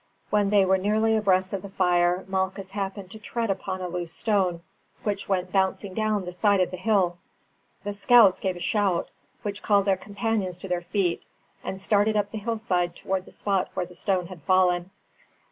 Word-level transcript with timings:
When 0.31 0.49
they 0.49 0.65
were 0.65 0.79
nearly 0.79 1.15
abreast 1.15 1.53
of 1.53 1.61
the 1.61 1.69
fire, 1.69 2.25
Malchus 2.27 2.71
happened 2.71 3.11
to 3.11 3.19
tread 3.19 3.51
upon 3.51 3.81
a 3.81 3.87
loose 3.87 4.11
stone, 4.11 4.63
which 5.03 5.29
went 5.29 5.51
bouncing 5.51 5.93
down 5.93 6.25
the 6.25 6.33
side 6.33 6.59
of 6.59 6.71
the 6.71 6.77
hill. 6.77 7.19
The 7.83 7.93
scouts 7.93 8.39
gave 8.39 8.55
a 8.55 8.59
shout, 8.59 9.09
which 9.43 9.61
called 9.61 9.85
their 9.85 9.97
companions 9.97 10.57
to 10.57 10.67
their 10.67 10.81
feet, 10.81 11.21
and 11.63 11.79
started 11.79 12.17
up 12.17 12.31
the 12.31 12.39
hillside 12.39 12.95
towards 12.95 13.25
the 13.25 13.31
spot 13.31 13.69
where 13.75 13.85
the 13.85 13.93
stone 13.93 14.25
had 14.25 14.41
fallen. 14.41 14.89